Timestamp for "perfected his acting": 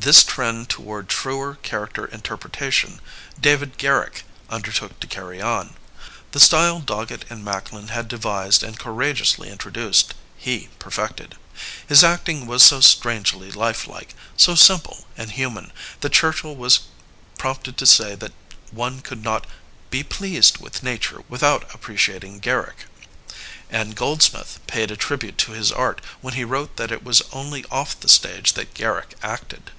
10.78-12.46